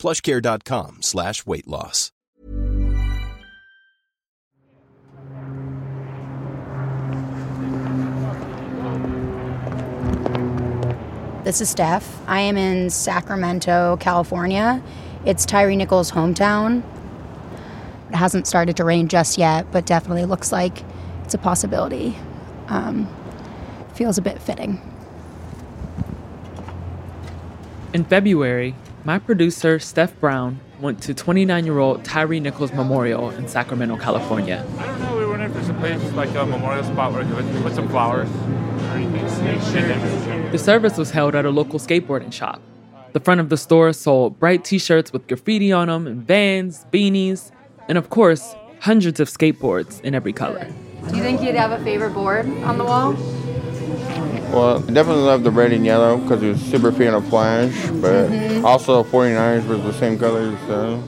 [0.00, 2.10] plushcare.com slash weight loss.
[11.44, 12.20] This is Steph.
[12.28, 14.82] I am in Sacramento, California.
[15.24, 16.82] It's Tyre Nichols' hometown.
[18.08, 20.84] It hasn't started to rain just yet, but definitely looks like
[21.24, 22.16] it's a possibility.
[22.68, 23.08] Um,
[23.94, 24.80] feels a bit fitting.
[27.92, 33.48] In February, my producer, Steph Brown, went to 29 year old Tyre Nichols Memorial in
[33.48, 34.64] Sacramento, California.
[34.78, 35.16] I don't know.
[35.16, 37.74] We were wondering if there's a place like a memorial spot where we could put
[37.74, 40.50] some flowers or anything.
[40.50, 42.60] The service was held at a local skateboarding shop.
[43.12, 46.86] The front of the store sold bright t shirts with graffiti on them, and vans,
[46.92, 47.50] beanies,
[47.88, 50.66] and of course, hundreds of skateboards in every color.
[51.08, 53.16] Do you think you'd have a favorite board on the wall?
[54.52, 57.72] Well, I definitely love the red and yellow because it was super fan of Flash,
[58.00, 58.64] but Mhm.
[58.64, 61.02] also 49ers was the same colors, so.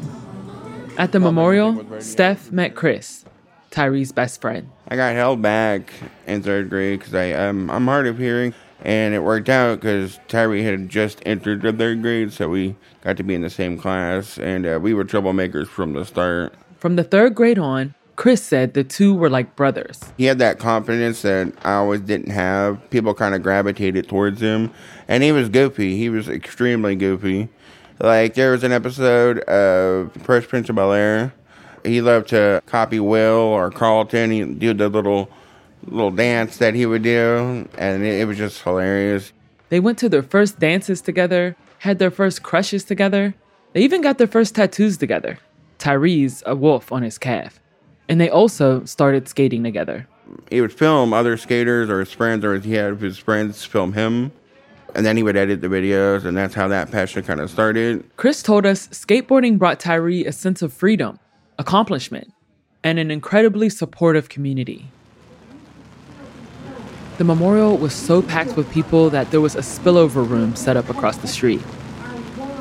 [0.97, 3.25] At the memorial, Steph met Chris,
[3.71, 4.69] Tyre's best friend.
[4.89, 5.93] I got held back
[6.27, 8.55] in third grade because I um, I'm hard of hearing,
[8.85, 13.17] and it worked out because Tyre had just entered the third grade, so we got
[13.17, 16.55] to be in the same class, and uh, we were troublemakers from the start.
[16.79, 20.01] From the third grade on, Chris said the two were like brothers.
[20.17, 22.91] He had that confidence that I always didn't have.
[22.91, 24.71] People kind of gravitated towards him,
[25.09, 25.97] and he was goofy.
[25.97, 27.49] He was extremely goofy.
[27.99, 31.33] Like there was an episode of Fresh Prince of Bel Air.
[31.85, 34.31] He loved to copy Will or Carlton.
[34.31, 35.29] He do the little
[35.87, 39.33] little dance that he would do, and it, it was just hilarious.
[39.69, 43.35] They went to their first dances together, had their first crushes together.
[43.73, 45.39] They even got their first tattoos together.
[45.79, 47.59] Tyre's, a wolf on his calf.
[48.13, 50.07] And they also started skating together.
[50.51, 54.33] He would film other skaters or his friends, or he had his friends film him,
[54.95, 58.05] and then he would edit the videos, and that's how that passion kind of started.
[58.19, 61.19] Chris told us skateboarding brought Tyre a sense of freedom,
[61.59, 62.31] accomplishment,
[62.85, 64.91] and an incredibly supportive community.
[67.17, 70.91] The memorial was so packed with people that there was a spillover room set up
[70.91, 71.63] across the street.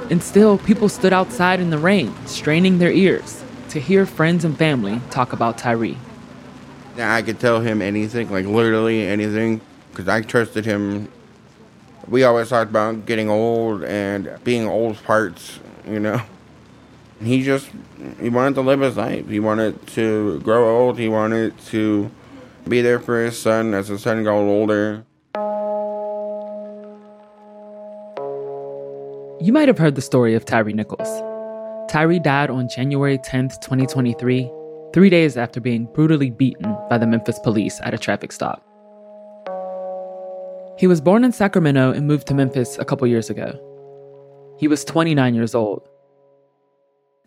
[0.09, 3.41] And still, people stood outside in the rain, straining their ears
[3.72, 5.96] to hear friends and family talk about Tyre.
[6.98, 11.08] I could tell him anything, like literally anything, because I trusted him.
[12.08, 16.22] We always talked about getting old and being old parts, you know.
[17.24, 17.70] He just
[18.20, 19.30] he wanted to live his life.
[19.30, 21.00] He wanted to grow old.
[21.00, 22.12] He wanted to
[22.68, 25.06] be there for his son as his son got older.
[29.40, 31.31] You might have heard the story of Tyre Nichols.
[31.91, 34.50] Tyre died on January 10th, 2023,
[34.94, 38.63] three days after being brutally beaten by the Memphis police at a traffic stop.
[40.79, 43.59] He was born in Sacramento and moved to Memphis a couple years ago.
[44.57, 45.85] He was 29 years old.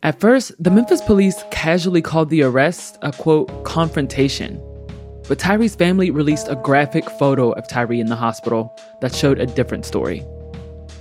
[0.03, 4.63] At first, the Memphis police casually called the arrest a quote, confrontation.
[5.29, 9.47] But Tyre's family released a graphic photo of Tyre in the hospital that showed a
[9.47, 10.25] different story.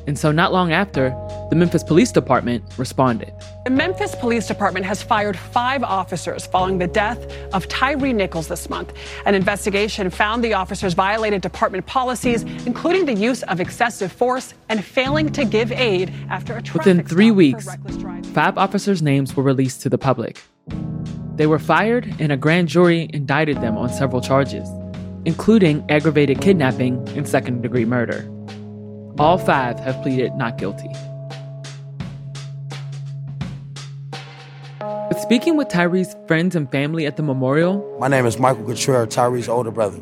[0.05, 1.09] And so, not long after,
[1.49, 3.33] the Memphis Police Department responded.
[3.63, 8.69] The Memphis Police Department has fired five officers following the death of Tyre Nichols this
[8.69, 8.91] month.
[9.25, 14.83] An investigation found the officers violated department policies, including the use of excessive force and
[14.83, 17.67] failing to give aid after a traffic Within three weeks,
[18.33, 20.43] five officers' names were released to the public.
[21.35, 24.67] They were fired, and a grand jury indicted them on several charges,
[25.25, 28.29] including aggravated kidnapping and second degree murder.
[29.19, 30.89] All five have pleaded not guilty.
[34.79, 39.05] But speaking with Tyre's friends and family at the memorial, My name is Michael Cottrell,
[39.07, 39.99] Tyre's older brother.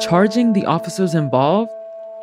[0.00, 1.70] charging the officers involved,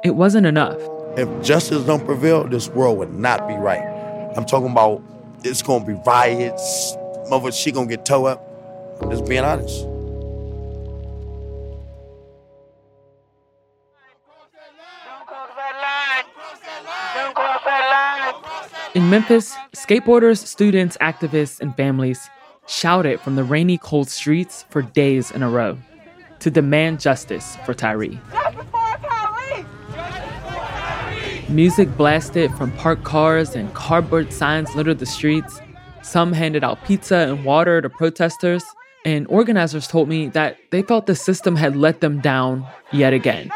[0.04, 0.80] it wasn't enough.
[1.18, 3.84] If justice don't prevail, this world would not be right.
[4.36, 5.02] I'm talking about
[5.44, 6.96] it's gonna be riots,
[7.30, 8.48] mother she gonna get towed up.
[9.02, 9.86] I'm just being honest.
[18.94, 22.30] In Memphis, skateboarders, students, activists, and families
[22.68, 25.78] shouted from the rainy, cold streets for days in a row
[26.40, 28.20] to demand justice for Tyre.
[31.48, 35.62] Music blasted from parked cars and cardboard signs littered the streets.
[36.02, 38.64] Some handed out pizza and water to protesters,
[39.06, 43.52] and organizers told me that they felt the system had let them down yet again.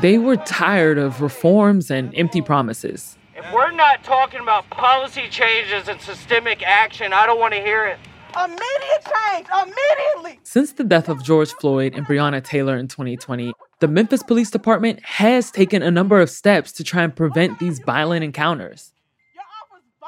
[0.00, 3.16] They were tired of reforms and empty promises.
[3.34, 7.84] If we're not talking about policy changes and systemic action, I don't want to hear
[7.84, 7.98] it.
[8.36, 10.38] Immediate change, immediately.
[10.44, 15.02] Since the death of George Floyd and Breonna Taylor in 2020, the Memphis Police Department
[15.04, 18.92] has taken a number of steps to try and prevent these violent encounters.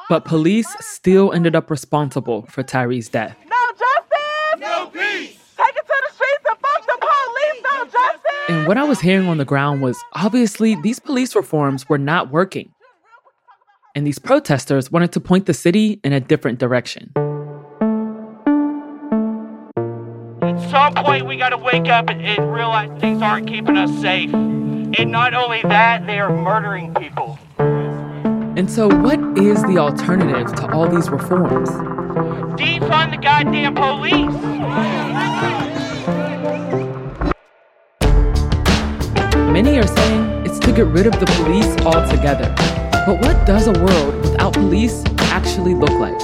[0.08, 3.36] But police still ended up responsible for Tyre's death.
[3.48, 4.60] No justice!
[4.60, 5.38] No peace!
[5.56, 7.62] Take it to the streets and fuck the police!
[7.64, 8.39] No justice!
[8.50, 12.32] And what I was hearing on the ground was obviously these police reforms were not
[12.32, 12.72] working.
[13.94, 17.12] And these protesters wanted to point the city in a different direction.
[20.42, 23.96] At some point, we got to wake up and, and realize things aren't keeping us
[24.00, 24.34] safe.
[24.34, 27.38] And not only that, they are murdering people.
[27.56, 31.70] And so, what is the alternative to all these reforms?
[32.58, 35.69] Defund the goddamn police!
[39.62, 42.48] Many are saying it's to get rid of the police altogether.
[43.04, 46.18] But what does a world without police actually look like?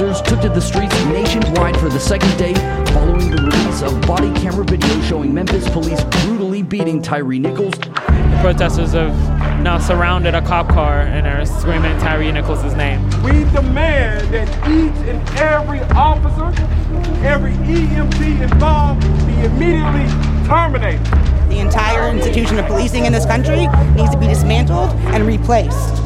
[0.00, 2.54] Protesters took to the streets nationwide for the second day
[2.94, 7.74] following the release of body camera video showing Memphis police brutally beating Tyre Nichols.
[7.74, 9.12] The protesters have
[9.62, 13.04] now surrounded a cop car and are screaming Tyre Nichols' name.
[13.22, 16.46] We demand that each and every officer,
[17.22, 20.08] every EMT involved be immediately
[20.46, 21.04] terminated.
[21.50, 25.99] The entire institution of policing in this country needs to be dismantled and replaced.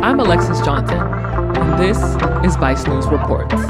[0.00, 1.98] I'm Alexis Johnson, and this
[2.48, 3.52] is Vice News Reports.
[3.52, 3.66] So we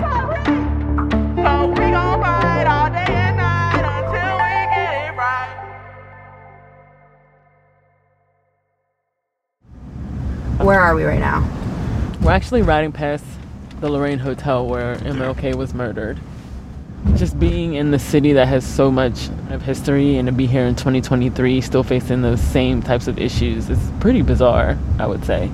[1.90, 5.56] gon' ride all day and night until we get it right.
[10.64, 11.48] Where are we right now?
[12.20, 13.24] We're actually riding past
[13.80, 16.20] the Lorraine Hotel where MLK was murdered.
[17.14, 20.66] Just being in the city that has so much of history and to be here
[20.66, 25.50] in 2023 still facing those same types of issues is pretty bizarre, I would say.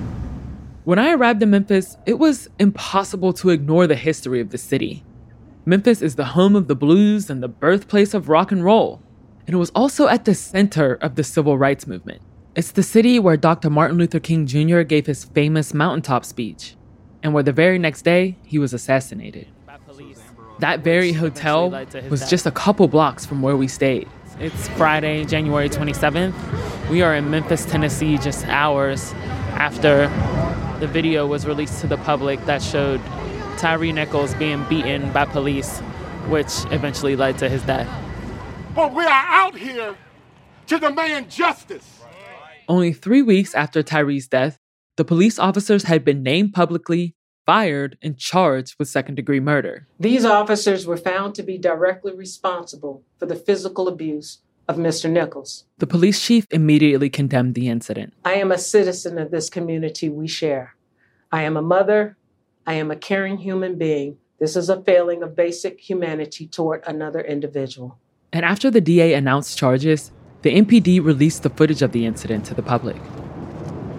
[0.85, 5.03] When I arrived in Memphis, it was impossible to ignore the history of the city.
[5.65, 9.01] Memphis is the home of the blues and the birthplace of rock and roll.
[9.47, 12.21] And it was also at the center of the civil rights movement.
[12.55, 13.71] It's the city where Dr.
[13.71, 14.81] Martin Luther King Jr.
[14.81, 16.75] gave his famous mountaintop speech,
[17.23, 19.47] and where the very next day he was assassinated.
[20.59, 21.71] That very hotel
[22.11, 24.07] was just a couple blocks from where we stayed.
[24.39, 26.89] It's Friday, January 27th.
[26.91, 29.13] We are in Memphis, Tennessee, just hours
[29.53, 30.11] after
[30.79, 33.01] the video was released to the public that showed
[33.57, 35.79] Tyre Nichols being beaten by police,
[36.27, 37.89] which eventually led to his death.
[38.75, 39.95] But we are out here
[40.67, 42.01] to demand justice.
[42.67, 44.59] Only three weeks after Tyre's death,
[44.97, 49.87] the police officers had been named publicly, fired, and charged with second degree murder.
[49.99, 55.09] These officers were found to be directly responsible for the physical abuse of Mr.
[55.09, 55.65] Nichols.
[55.77, 58.13] The police chief immediately condemned the incident.
[58.23, 60.75] I am a citizen of this community we share.
[61.31, 62.17] I am a mother.
[62.65, 64.17] I am a caring human being.
[64.39, 67.97] This is a failing of basic humanity toward another individual.
[68.33, 70.11] And after the DA announced charges,
[70.41, 72.97] the MPD released the footage of the incident to the public.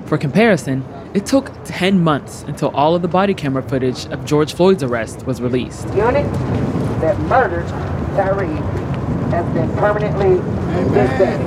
[0.07, 4.55] For comparison, it took 10 months until all of the body camera footage of George
[4.55, 5.89] Floyd's arrest was released.
[5.89, 6.33] The Unit
[7.01, 7.67] that murdered
[8.15, 8.45] Tyre
[9.37, 10.37] has been permanently
[10.95, 11.47] disbanded.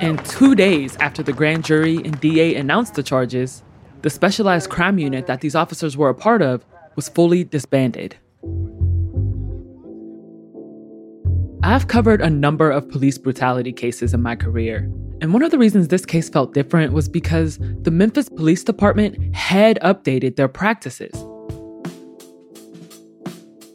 [0.00, 3.64] And two days after the grand jury and DA announced the charges,
[4.02, 6.64] the specialized crime unit that these officers were a part of
[6.94, 8.16] was fully disbanded.
[11.62, 14.88] I've covered a number of police brutality cases in my career,
[15.20, 19.34] and one of the reasons this case felt different was because the Memphis Police Department
[19.34, 21.12] had updated their practices.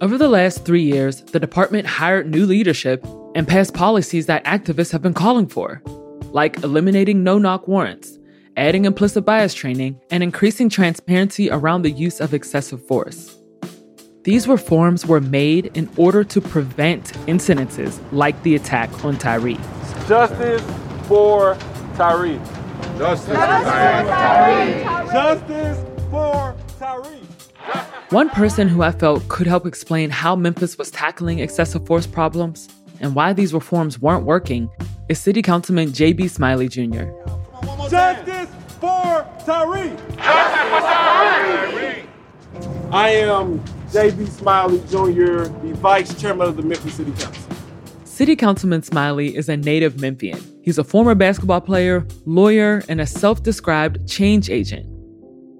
[0.02, 4.92] Over the last three years, the department hired new leadership and passed policies that activists
[4.92, 5.82] have been calling for,
[6.32, 8.20] like eliminating no knock warrants,
[8.58, 13.38] adding implicit bias training, and increasing transparency around the use of excessive force.
[14.24, 19.56] These reforms were made in order to prevent incidences like the attack on Tyre.
[20.10, 20.62] Justice
[21.08, 21.58] for
[21.96, 22.38] Tyre.
[22.98, 25.06] Justice for Tyre.
[25.14, 26.45] Justice for Tyre.
[28.12, 32.70] One person who I felt could help explain how Memphis was tackling excessive force problems
[33.00, 34.70] and why these reforms weren't working
[35.10, 36.28] is City Councilman J.B.
[36.28, 37.06] Smiley Jr.
[37.90, 39.88] Justice for Tyre!
[39.88, 42.08] Justice for Tyre!
[42.92, 44.28] I am J.B.
[44.28, 47.56] Smiley Jr., the Vice Chairman of the Memphis City Council.
[48.04, 50.40] City Councilman Smiley is a native Memphian.
[50.62, 54.95] He's a former basketball player, lawyer, and a self described change agent.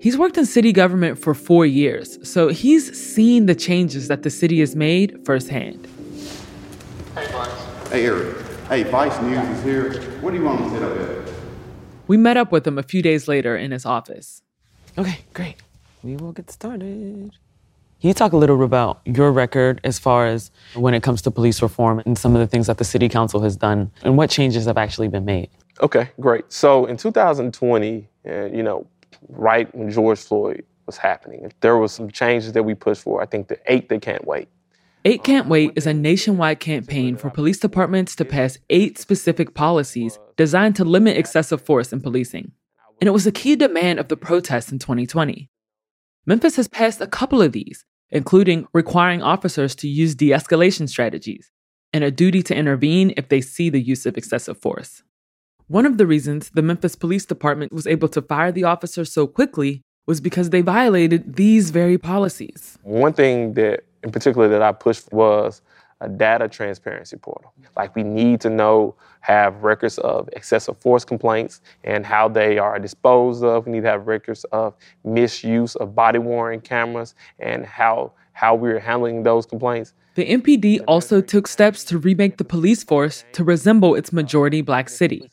[0.06, 4.30] He's worked in city government for four years, so he's seen the changes that the
[4.30, 5.88] city has made firsthand.
[7.16, 7.90] Hey, Vice.
[7.90, 8.38] Hey, Eric.
[8.70, 10.00] Hey, Vice News is here.
[10.22, 11.34] What do you want to set up at?
[12.06, 14.44] We met up with him a few days later in his office.
[14.96, 15.56] Okay, great.
[16.04, 17.32] We will get started.
[18.00, 21.32] Can you talk a little about your record as far as when it comes to
[21.32, 24.30] police reform and some of the things that the city council has done and what
[24.30, 25.50] changes have actually been made?
[25.82, 26.54] Okay, great.
[26.54, 28.86] So in 2020, uh, you know,
[29.30, 33.22] right when George Floyd was happening, there was some changes that we pushed for.
[33.22, 34.48] I think the eight they can't wait.
[35.08, 40.18] Eight Can't Wait is a nationwide campaign for police departments to pass eight specific policies
[40.36, 42.52] designed to limit excessive force in policing.
[43.00, 45.48] And it was a key demand of the protests in 2020.
[46.26, 51.52] Memphis has passed a couple of these, including requiring officers to use de escalation strategies
[51.94, 55.04] and a duty to intervene if they see the use of excessive force.
[55.68, 59.26] One of the reasons the Memphis Police Department was able to fire the officer so
[59.26, 62.78] quickly was because they violated these very policies.
[62.84, 65.64] One thing that, in particular, that I pushed was
[66.02, 67.52] a data transparency portal.
[67.76, 72.78] Like we need to know, have records of excessive force complaints and how they are
[72.78, 73.66] disposed of.
[73.66, 78.80] We need to have records of misuse of body worn cameras and how how we're
[78.80, 79.96] handling those complaints.
[80.16, 84.88] The MPD also took steps to remake the police force to resemble its majority black
[84.88, 85.30] city.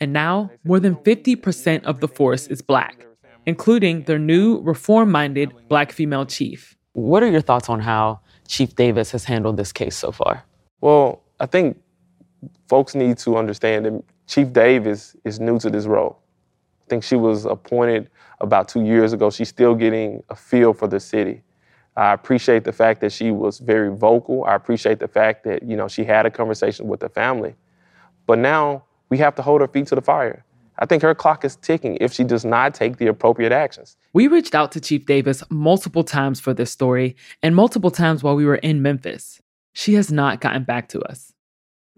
[0.00, 3.06] And now, more than 50% of the force is black,
[3.46, 6.76] including their new reform minded black female chief.
[6.92, 10.44] What are your thoughts on how Chief Davis has handled this case so far?
[10.82, 11.80] Well, I think
[12.68, 16.18] folks need to understand that Chief Davis is new to this role.
[16.86, 19.30] I think she was appointed about two years ago.
[19.30, 21.42] She's still getting a feel for the city.
[21.98, 24.44] I appreciate the fact that she was very vocal.
[24.44, 27.56] I appreciate the fact that, you know, she had a conversation with the family.
[28.24, 30.44] But now we have to hold her feet to the fire.
[30.78, 33.96] I think her clock is ticking if she does not take the appropriate actions.
[34.12, 38.36] We reached out to Chief Davis multiple times for this story and multiple times while
[38.36, 39.40] we were in Memphis.
[39.72, 41.32] She has not gotten back to us.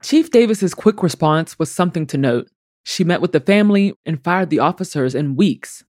[0.00, 2.48] Chief Davis's quick response was something to note.
[2.84, 5.84] She met with the family and fired the officers in weeks.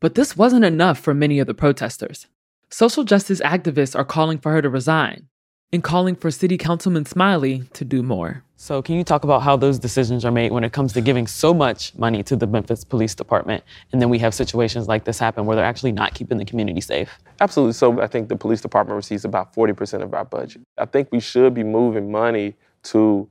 [0.00, 2.26] But this wasn't enough for many of the protesters.
[2.72, 5.26] Social justice activists are calling for her to resign
[5.72, 8.44] and calling for City Councilman Smiley to do more.
[8.54, 11.26] So, can you talk about how those decisions are made when it comes to giving
[11.26, 15.18] so much money to the Memphis Police Department, and then we have situations like this
[15.18, 17.10] happen where they're actually not keeping the community safe?
[17.40, 17.72] Absolutely.
[17.72, 20.62] So, I think the police department receives about 40% of our budget.
[20.78, 23.28] I think we should be moving money to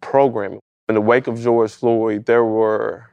[0.00, 0.58] programming.
[0.88, 3.10] In the wake of George Floyd, there were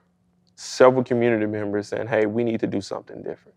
[0.56, 3.54] several community members saying, hey, we need to do something different.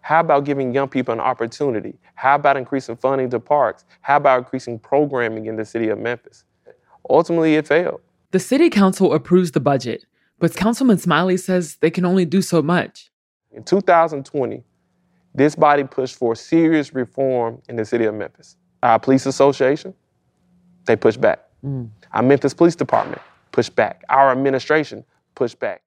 [0.00, 1.98] How about giving young people an opportunity?
[2.14, 3.84] How about increasing funding to parks?
[4.00, 6.44] How about increasing programming in the city of Memphis?
[7.08, 8.00] Ultimately, it failed.
[8.30, 10.04] The city council approves the budget,
[10.38, 13.10] but Councilman Smiley says they can only do so much.
[13.52, 14.62] In 2020,
[15.34, 18.56] this body pushed for serious reform in the city of Memphis.
[18.82, 19.94] Our police association,
[20.86, 21.40] they pushed back.
[21.64, 21.90] Mm.
[22.12, 23.20] Our Memphis Police Department
[23.52, 24.02] pushed back.
[24.08, 25.04] Our administration
[25.34, 25.82] pushed back.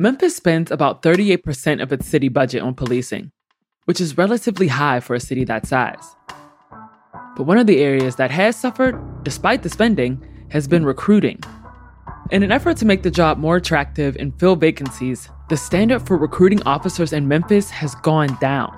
[0.00, 3.32] Memphis spends about 38% of its city budget on policing,
[3.84, 6.16] which is relatively high for a city that size.
[7.36, 11.38] But one of the areas that has suffered, despite the spending, has been recruiting.
[12.30, 16.16] In an effort to make the job more attractive and fill vacancies, the standard for
[16.16, 18.72] recruiting officers in Memphis has gone down.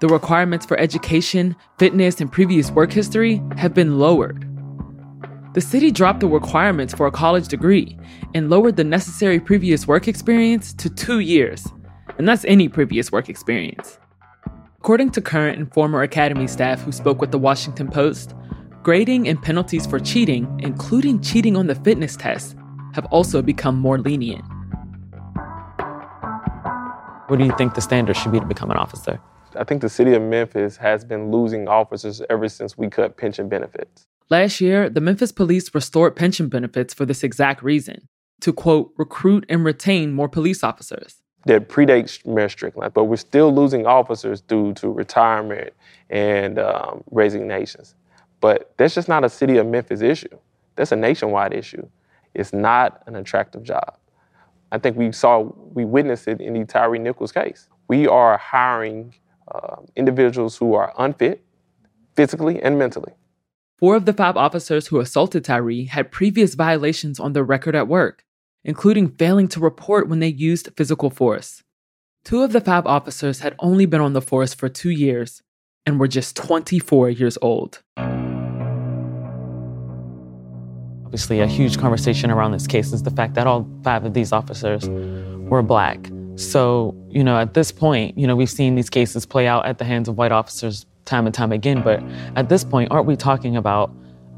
[0.00, 4.47] The requirements for education, fitness, and previous work history have been lowered.
[5.58, 7.98] The city dropped the requirements for a college degree
[8.32, 11.66] and lowered the necessary previous work experience to two years,
[12.16, 13.98] and that's any previous work experience.
[14.78, 18.36] According to current and former Academy staff who spoke with the Washington Post,
[18.84, 22.54] grading and penalties for cheating, including cheating on the fitness test,
[22.92, 24.44] have also become more lenient.
[27.26, 29.20] What do you think the standard should be to become an officer?
[29.56, 33.48] I think the city of Memphis has been losing officers ever since we cut pension
[33.48, 34.06] benefits.
[34.30, 38.08] Last year, the Memphis police restored pension benefits for this exact reason
[38.40, 41.22] to quote, recruit and retain more police officers.
[41.46, 45.72] That predates Mayor Strickland, but we're still losing officers due to retirement
[46.10, 47.94] and um, resignations.
[48.40, 50.36] But that's just not a city of Memphis issue.
[50.76, 51.88] That's a nationwide issue.
[52.34, 53.96] It's not an attractive job.
[54.70, 57.66] I think we saw, we witnessed it in the Tyre Nichols case.
[57.88, 59.14] We are hiring
[59.52, 61.42] uh, individuals who are unfit
[62.14, 63.14] physically and mentally.
[63.78, 67.86] Four of the five officers who assaulted Tyre had previous violations on their record at
[67.86, 68.24] work,
[68.64, 71.62] including failing to report when they used physical force.
[72.24, 75.42] Two of the five officers had only been on the force for two years
[75.86, 77.80] and were just 24 years old.
[81.04, 84.32] Obviously, a huge conversation around this case is the fact that all five of these
[84.32, 84.88] officers
[85.48, 86.10] were black.
[86.34, 89.78] So, you know, at this point, you know, we've seen these cases play out at
[89.78, 91.82] the hands of white officers time and time again.
[91.82, 92.02] But
[92.36, 93.90] at this point, aren't we talking about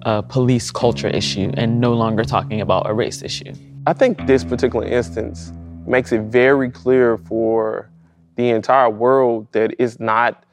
[0.02, 3.52] a police culture issue and no longer talking about a race issue?
[3.86, 5.52] I think this particular instance
[5.86, 7.90] makes it very clear for
[8.36, 10.44] the entire world that it's not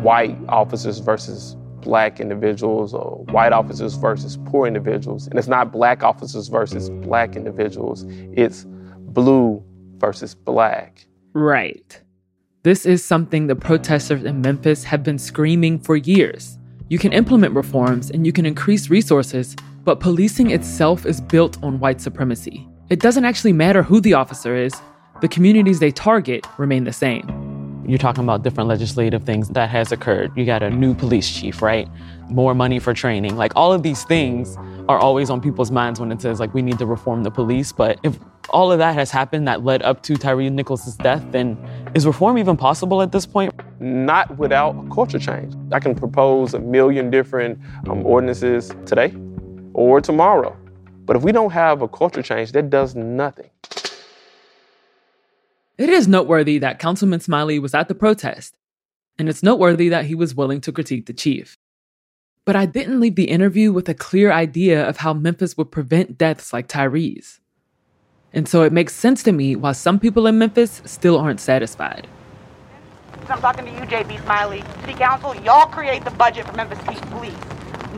[0.00, 5.26] white officers versus black individuals or white officers versus poor individuals.
[5.26, 8.04] And it's not black officers versus black individuals.
[8.32, 8.64] It's
[8.98, 9.62] blue
[9.98, 11.06] versus black.
[11.34, 12.00] Right.
[12.64, 16.56] This is something the protesters in Memphis have been screaming for years.
[16.88, 19.54] You can implement reforms and you can increase resources,
[19.84, 22.66] but policing itself is built on white supremacy.
[22.88, 24.72] It doesn't actually matter who the officer is,
[25.20, 27.84] the communities they target remain the same.
[27.86, 30.32] You're talking about different legislative things that has occurred.
[30.34, 31.86] You got a new police chief, right?
[32.30, 33.36] More money for training.
[33.36, 34.56] Like all of these things
[34.88, 37.72] are always on people's minds when it says like we need to reform the police.
[37.72, 38.18] But if
[38.48, 41.58] all of that has happened that led up to Tyre Nichols' death, then
[41.94, 43.54] is reform even possible at this point?
[43.80, 45.54] Not without a culture change.
[45.72, 47.58] I can propose a million different
[47.88, 49.14] um, ordinances today
[49.72, 50.56] or tomorrow.
[51.04, 53.50] But if we don't have a culture change, that does nothing.
[55.76, 58.54] It is noteworthy that Councilman Smiley was at the protest,
[59.18, 61.58] and it's noteworthy that he was willing to critique the chief.
[62.44, 66.18] But I didn't leave the interview with a clear idea of how Memphis would prevent
[66.18, 67.40] deaths like Tyre's.
[68.34, 72.08] And so it makes sense to me why some people in Memphis still aren't satisfied.
[73.28, 74.62] I'm talking to you, JB Smiley.
[74.80, 76.78] City Council, y'all create the budget for Memphis
[77.10, 77.32] Police.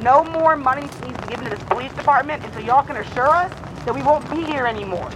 [0.02, 3.28] No more money needs to be given to this police department until y'all can assure
[3.28, 3.50] us
[3.86, 5.08] that we won't be here anymore.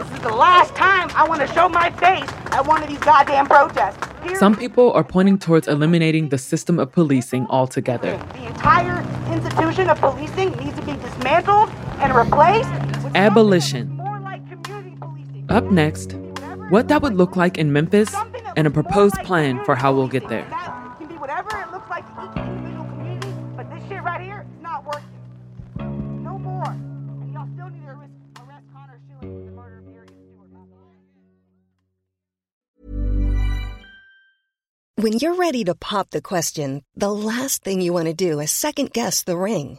[0.00, 2.98] This is the last time I want to show my face at one of these
[2.98, 3.96] goddamn protests.
[4.24, 8.16] Here, Some people are pointing towards eliminating the system of policing altogether.
[8.34, 9.00] the entire
[9.32, 11.68] institution of policing needs to be dismantled
[12.00, 12.68] and replaced.
[13.14, 13.93] Abolition.
[15.48, 16.12] Up next,
[16.70, 18.14] what that would look like in Memphis
[18.56, 20.40] and a proposed plan for how we'll get there.
[20.40, 24.20] It can be whatever it looks like to each individual community, but this shit right
[24.20, 26.22] here is not working.
[26.24, 26.64] No more.
[26.64, 30.50] And y'all still need to arrest, arrest Connor Schilling for the murder of Darius Stewart.
[34.96, 38.50] When you're ready to pop the question, the last thing you want to do is
[38.50, 39.78] second guess the ring.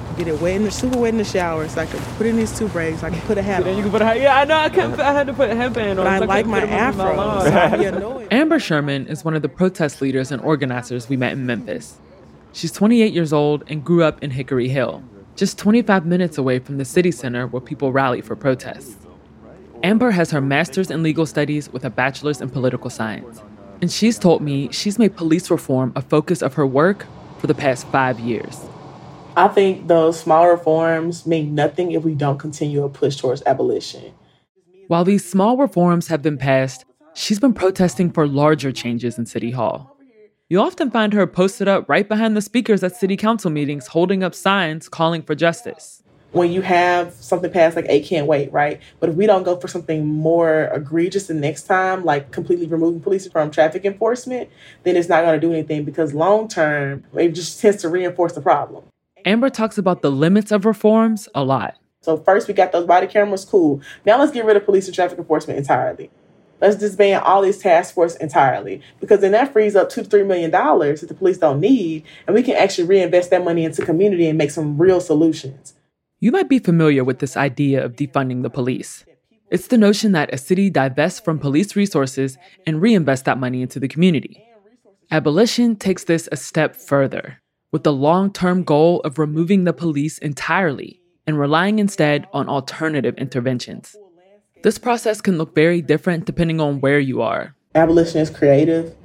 [0.17, 2.35] get it wet in the super wet in the shower, so I could put in
[2.37, 3.03] these two braids.
[3.03, 4.19] I could put a hat Then You can put a hat.
[4.19, 4.55] Yeah, I know.
[4.55, 4.99] I couldn't.
[4.99, 6.05] I had to put a headband on.
[6.05, 7.45] But I so like couldn't my fit 'em up in my afro, lawn.
[7.45, 8.31] so I'd be.
[8.35, 11.97] Amber Sherman is one of the protest leaders and organizers we met in Memphis.
[12.53, 15.03] She's 28 years old and grew up in Hickory Hill,
[15.35, 18.95] just 25 minutes away from the city center where people rally for protests.
[19.83, 23.41] Amber has her master's in legal studies with a bachelor's in political science.
[23.81, 27.07] And she's told me she's made police reform a focus of her work
[27.39, 28.59] for the past five years.
[29.35, 34.13] I think those small reforms mean nothing if we don't continue a push towards abolition.
[34.87, 39.51] While these small reforms have been passed, she's been protesting for larger changes in City
[39.51, 39.95] Hall.
[40.49, 44.21] You often find her posted up right behind the speakers at city council meetings holding
[44.21, 46.03] up signs calling for justice.
[46.33, 48.79] when you have something passed like eight can't wait, right?
[48.99, 53.01] But if we don't go for something more egregious the next time, like completely removing
[53.01, 54.49] police from traffic enforcement,
[54.83, 58.33] then it's not going to do anything because long term, it just tends to reinforce
[58.33, 58.83] the problem.
[59.25, 61.77] Amber talks about the limits of reforms a lot.
[62.01, 63.81] So first we got those body cameras, cool.
[64.05, 66.09] Now let's get rid of police and traffic enforcement entirely.
[66.59, 70.23] Let's disband all these task force entirely because then that frees up two to three
[70.23, 73.83] million dollars that the police don't need, and we can actually reinvest that money into
[73.83, 75.73] community and make some real solutions.
[76.19, 79.05] You might be familiar with this idea of defunding the police.
[79.49, 83.79] It's the notion that a city divests from police resources and reinvests that money into
[83.79, 84.45] the community.
[85.09, 87.40] Abolition takes this a step further,
[87.71, 93.15] with the long term goal of removing the police entirely and relying instead on alternative
[93.17, 93.95] interventions.
[94.63, 97.55] This process can look very different depending on where you are.
[97.73, 98.95] Abolition is creative,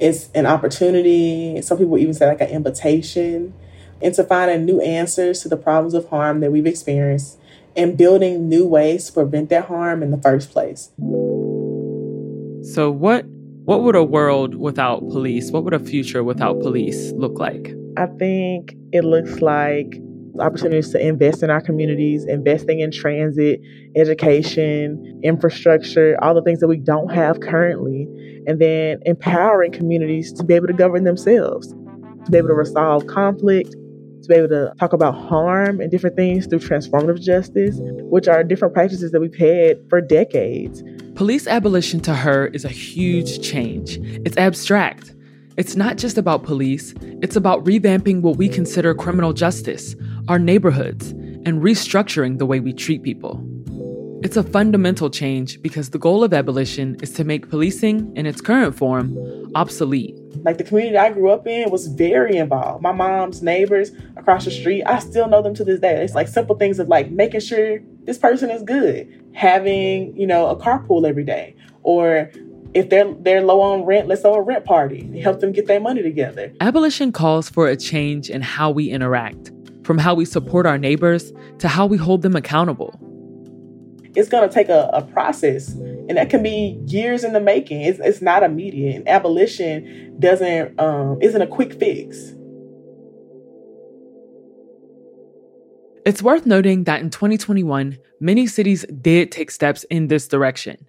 [0.00, 1.60] it's an opportunity.
[1.62, 3.54] Some people even say like an invitation
[4.00, 7.38] into finding new answers to the problems of harm that we've experienced
[7.76, 10.90] and building new ways to prevent that harm in the first place.
[12.74, 13.26] So what
[13.64, 17.74] what would a world without police, what would a future without police look like?
[17.96, 20.00] I think it looks like
[20.40, 23.60] opportunities to invest in our communities, investing in transit,
[23.96, 28.06] education, infrastructure, all the things that we don't have currently,
[28.46, 31.68] and then empowering communities to be able to govern themselves,
[32.24, 36.16] to be able to resolve conflict, to be able to talk about harm and different
[36.16, 40.82] things through transformative justice, which are different practices that we've had for decades.
[41.14, 43.98] Police abolition to her is a huge change.
[44.24, 45.14] It's abstract.
[45.58, 49.94] It's not just about police, it's about revamping what we consider criminal justice,
[50.28, 53.46] our neighborhoods, and restructuring the way we treat people.
[54.24, 58.40] It's a fundamental change because the goal of abolition is to make policing in its
[58.40, 59.18] current form
[59.54, 60.16] obsolete.
[60.42, 62.82] Like the community I grew up in was very involved.
[62.82, 66.02] My mom's neighbors across the street, I still know them to this day.
[66.02, 70.46] It's like simple things of like making sure this person is good, having, you know,
[70.46, 72.30] a carpool every day, or
[72.74, 75.20] if they're they're low on rent, let's throw a rent party.
[75.20, 76.52] Help them get their money together.
[76.60, 79.52] Abolition calls for a change in how we interact,
[79.84, 82.98] from how we support our neighbors to how we hold them accountable
[84.14, 87.82] it's going to take a, a, process and that can be years in the making
[87.82, 92.34] it's, it's not immediate and abolition doesn't um, isn't a quick fix
[96.04, 100.86] it's worth noting that in 2021 many cities did take steps in this direction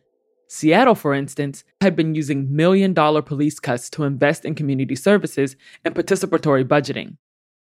[0.54, 5.56] seattle for instance had been using million dollar police cuts to invest in community services
[5.84, 7.18] and participatory budgeting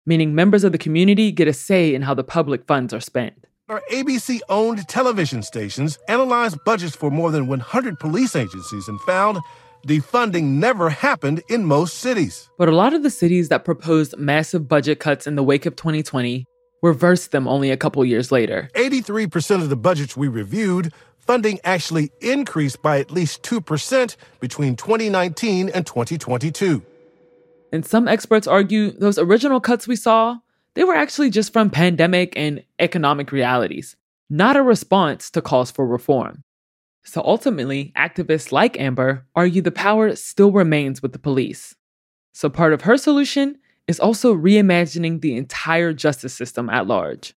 [0.05, 3.45] meaning members of the community get a say in how the public funds are spent
[3.67, 9.37] our ABC owned television stations analyzed budgets for more than 100 police agencies and found
[9.85, 12.49] defunding never happened in most cities.
[12.57, 15.75] But a lot of the cities that proposed massive budget cuts in the wake of
[15.75, 16.45] 2020
[16.81, 18.69] reversed them only a couple years later.
[18.75, 20.93] 83% of the budgets we reviewed,
[21.27, 26.81] funding actually increased by at least 2% between 2019 and 2022.
[27.71, 30.39] And some experts argue those original cuts we saw
[30.77, 33.95] they were actually just from pandemic and economic realities,
[34.29, 36.43] not a response to calls for reform.
[37.03, 41.73] So ultimately, activists like Amber argue the power still remains with the police.
[42.33, 47.33] So part of her solution is also reimagining the entire justice system at large.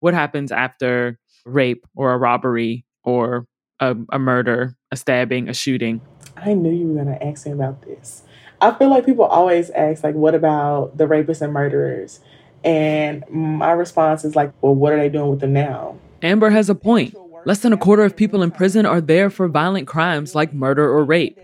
[0.00, 3.46] What happens after rape or a robbery or
[3.80, 6.00] a, a murder, a stabbing, a shooting?
[6.36, 8.22] I knew you were going to ask me about this.
[8.60, 12.20] I feel like people always ask, like, what about the rapists and murderers?
[12.62, 15.96] And my response is like, well, what are they doing with them now?
[16.22, 17.14] Amber has a point.
[17.46, 20.86] Less than a quarter of people in prison are there for violent crimes like murder
[20.86, 21.40] or rape.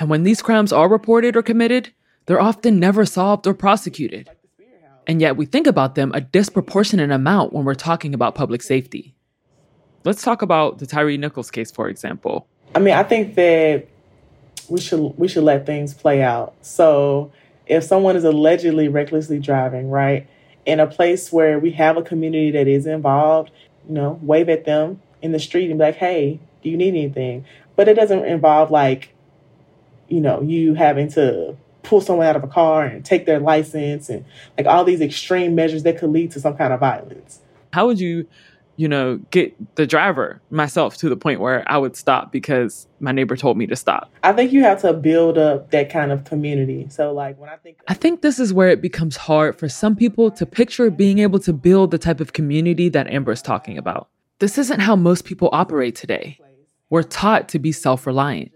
[0.00, 1.92] And when these crimes are reported or committed,
[2.26, 4.28] they're often never solved or prosecuted.
[5.06, 9.14] And yet we think about them a disproportionate amount when we're talking about public safety.
[10.04, 12.46] Let's talk about the Tyre Nichols case, for example.
[12.74, 13.86] I mean, I think that
[14.68, 16.54] we should we should let things play out.
[16.62, 17.32] So
[17.66, 20.26] if someone is allegedly recklessly driving, right?
[20.66, 23.50] in a place where we have a community that is involved,
[23.88, 26.88] you know, wave at them in the street and be like, hey, do you need
[26.88, 27.44] anything?
[27.76, 29.12] But it doesn't involve like,
[30.08, 34.08] you know, you having to pull someone out of a car and take their license
[34.08, 34.24] and
[34.58, 37.40] like all these extreme measures that could lead to some kind of violence.
[37.72, 38.26] How would you
[38.80, 43.12] you know, get the driver myself to the point where I would stop because my
[43.12, 44.10] neighbor told me to stop.
[44.22, 46.86] I think you have to build up that kind of community.
[46.88, 49.96] So like when I think I think this is where it becomes hard for some
[49.96, 53.76] people to picture being able to build the type of community that Amber is talking
[53.76, 54.08] about.
[54.38, 56.38] This isn't how most people operate today.
[56.88, 58.50] We're taught to be self-reliant.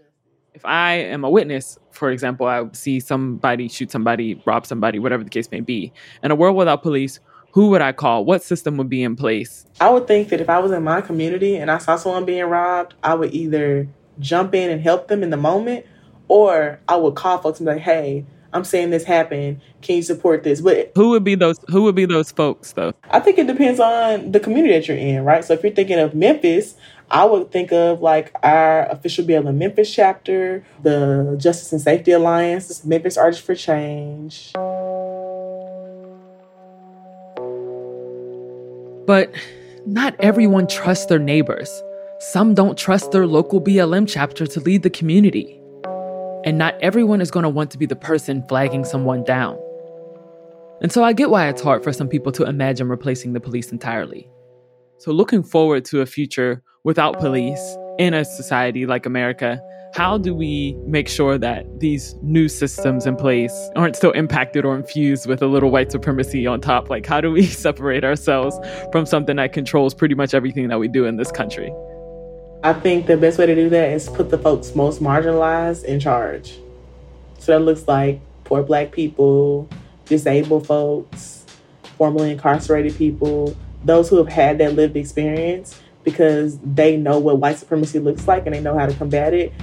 [0.55, 5.23] If I am a witness, for example, I see somebody shoot somebody, rob somebody, whatever
[5.23, 7.19] the case may be, in a world without police,
[7.55, 8.25] Who would I call?
[8.25, 9.65] What system would be in place?
[9.79, 12.43] I would think that if I was in my community and I saw someone being
[12.43, 13.87] robbed, I would either
[14.19, 15.85] jump in and help them in the moment,
[16.27, 19.61] or I would call folks and be like, "Hey, I'm saying this happened.
[19.81, 21.57] Can you support this?" But who would be those?
[21.69, 22.91] Who would be those folks, though?
[23.09, 25.45] I think it depends on the community that you're in, right?
[25.45, 26.75] So if you're thinking of Memphis,
[27.09, 32.83] I would think of like our official BLM Memphis chapter, the Justice and Safety Alliance,
[32.83, 34.51] Memphis Artists for Change.
[39.05, 39.33] But
[39.85, 41.83] not everyone trusts their neighbors.
[42.19, 45.59] Some don't trust their local BLM chapter to lead the community.
[46.43, 49.59] And not everyone is going to want to be the person flagging someone down.
[50.81, 53.71] And so I get why it's hard for some people to imagine replacing the police
[53.71, 54.29] entirely.
[54.97, 59.61] So, looking forward to a future without police in a society like America,
[59.95, 64.75] how do we make sure that these new systems in place aren't still impacted or
[64.75, 66.89] infused with a little white supremacy on top?
[66.89, 68.59] Like, how do we separate ourselves
[68.91, 71.73] from something that controls pretty much everything that we do in this country?
[72.61, 76.01] I think the best way to do that is put the folks most marginalized in
[76.01, 76.59] charge.
[77.39, 79.69] So that looks like poor black people,
[80.03, 81.45] disabled folks,
[81.97, 83.55] formerly incarcerated people,
[83.85, 88.45] those who have had that lived experience because they know what white supremacy looks like
[88.45, 89.53] and they know how to combat it.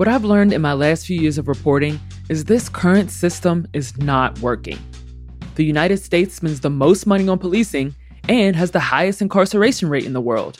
[0.00, 3.98] What I've learned in my last few years of reporting is this current system is
[3.98, 4.78] not working.
[5.56, 7.94] The United States spends the most money on policing
[8.26, 10.58] and has the highest incarceration rate in the world.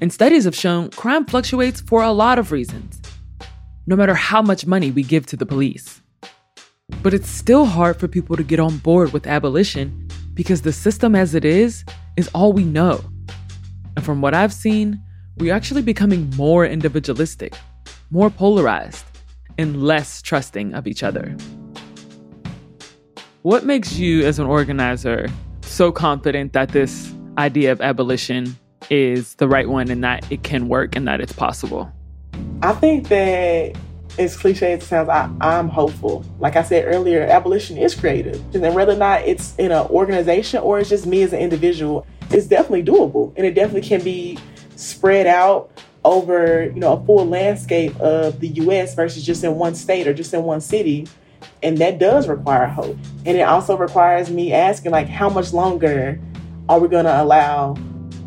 [0.00, 3.02] And studies have shown crime fluctuates for a lot of reasons,
[3.86, 6.00] no matter how much money we give to the police.
[7.02, 11.14] But it's still hard for people to get on board with abolition because the system
[11.14, 11.84] as it is
[12.16, 13.04] is all we know.
[13.94, 15.02] And from what I've seen,
[15.36, 17.52] we're actually becoming more individualistic,
[18.10, 19.04] more polarized,
[19.58, 21.36] and less trusting of each other.
[23.42, 25.28] What makes you, as an organizer,
[25.62, 28.56] so confident that this idea of abolition
[28.90, 31.90] is the right one and that it can work and that it's possible?
[32.62, 33.76] I think that
[34.18, 36.24] as cliche as it sounds, I, I'm hopeful.
[36.38, 38.42] Like I said earlier, abolition is creative.
[38.54, 42.06] And whether or not it's in an organization or it's just me as an individual,
[42.30, 43.32] it's definitely doable.
[43.36, 44.38] And it definitely can be
[44.76, 45.70] spread out
[46.04, 50.14] over, you know, a full landscape of the US versus just in one state or
[50.14, 51.06] just in one city.
[51.62, 52.96] And that does require hope.
[53.26, 56.20] And it also requires me asking, like, how much longer
[56.68, 57.76] are we going to allow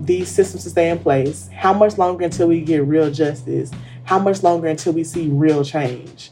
[0.01, 1.49] these systems to stay in place?
[1.53, 3.71] How much longer until we get real justice?
[4.03, 6.31] How much longer until we see real change?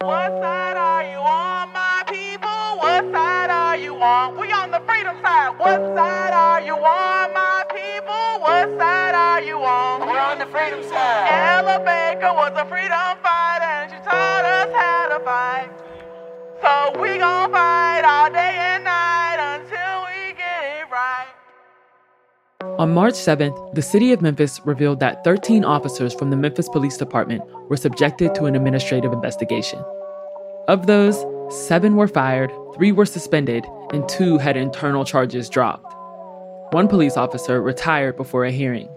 [0.00, 2.78] What side are you on, my people?
[2.78, 4.38] What side are you on?
[4.38, 5.58] We on the freedom side.
[5.58, 6.23] What side
[6.64, 8.40] you on, my people?
[8.40, 10.00] What side are you on?
[10.00, 11.28] We're on the freedom side.
[11.30, 15.70] Ella Baker was a freedom fighter and she taught us how to fight.
[16.62, 21.28] So we gon' fight all day and night until we get it right.
[22.78, 26.96] On March 7th, the city of Memphis revealed that 13 officers from the Memphis Police
[26.96, 29.84] Department were subjected to an administrative investigation.
[30.68, 35.94] Of those, seven were fired, three were suspended, and two had internal charges dropped.
[36.74, 38.88] One police officer retired before a hearing.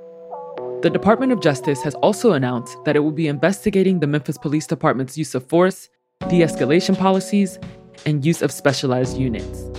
[0.82, 4.66] The Department of Justice has also announced that it will be investigating the Memphis Police
[4.66, 5.88] Department's use of force,
[6.22, 7.60] de escalation policies,
[8.08, 9.70] and use of specialized units.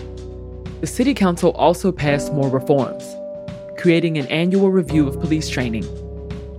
[0.81, 3.03] The City Council also passed more reforms,
[3.79, 5.85] creating an annual review of police training,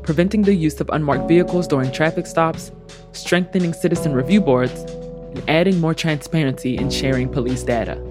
[0.04, 2.74] preventing the use of unmarked vehicles during traffic stops,
[3.14, 8.09] strengthening citizen review boards, and adding more transparency in sharing police data.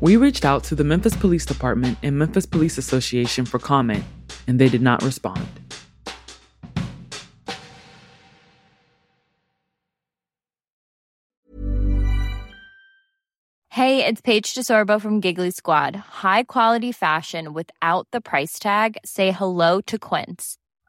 [0.00, 4.02] We reached out to the Memphis Police Department and Memphis Police Association for comment,
[4.46, 5.46] and they did not respond.
[13.68, 15.96] Hey, it's Paige DeSorbo from Giggly Squad.
[15.96, 18.96] High quality fashion without the price tag.
[19.04, 20.59] Say hello to Quince.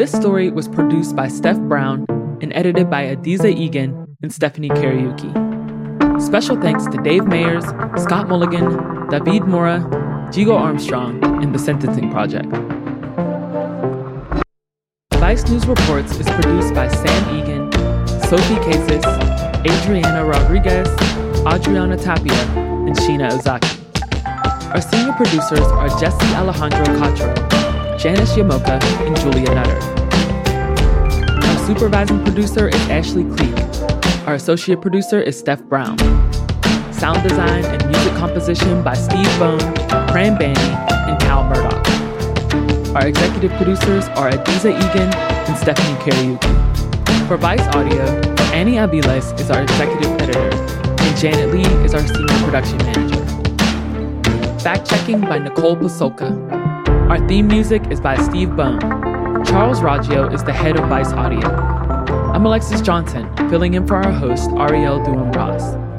[0.00, 2.06] This story was produced by Steph Brown
[2.40, 5.28] and edited by Adizah Eghan and Stephanie Kariuki.
[6.22, 7.66] Special thanks to Dave Meyers,
[8.02, 9.80] Scott Mulligan, David Mora,
[10.32, 12.48] Jego Armstrong, and the Sentencing Project.
[15.16, 17.70] Vice News Reports is produced by Sam Eagan,
[18.24, 19.04] Sophie Kazis,
[19.66, 20.88] Adreanna Rodriguez,
[21.46, 23.68] Adriana Tapia, and Sheena Ozaki.
[24.70, 27.69] Our senior producers are Jesse Alejandro Castro,
[28.00, 29.78] Janice Llamoca, and Julia Nutter.
[31.46, 34.26] Our supervising producer is Ashley Cleek.
[34.26, 35.98] Our associate producer is Steph Brown.
[36.94, 39.60] Sound design and music composition by Steve Bone,
[40.08, 40.62] Pran Bandi,
[41.10, 42.96] and Cal Murdock.
[42.96, 47.28] Our executive producers are Adizah Eghan and Stephanie Kariuki.
[47.28, 48.02] For Vice Audio,
[48.54, 50.50] Annie Avilés is our executive editor,
[51.04, 54.58] and Janet Lee is our senior production manager.
[54.58, 56.69] Fact checking by Nicole Pasulka.
[57.10, 58.78] Our theme music is by Steve Bone.
[59.44, 61.44] Charles Raggio is the head of Vice Audio.
[61.44, 65.89] I'm Alexis Johnson, filling in for our host, Arielle Duhaime-Ross.